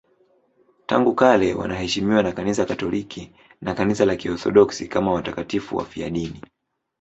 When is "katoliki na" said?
2.65-3.73